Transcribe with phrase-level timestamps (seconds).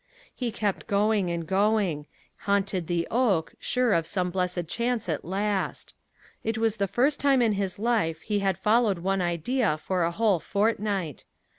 [0.33, 2.07] He kept going and going
[2.47, 5.93] haunted the oak, sure of some blessed chance at last.
[6.43, 10.09] It was the first time in his life he had followed one idea for a
[10.09, 11.25] whole fortnight.